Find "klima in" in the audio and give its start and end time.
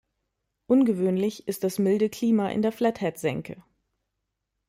2.09-2.63